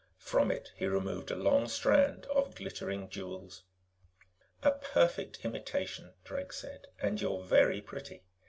[0.17, 3.65] From it, he removed a long strand of glittering jewels.
[4.63, 6.87] "A perfect imitation," Drake said.
[7.03, 8.23] "And you're very pretty.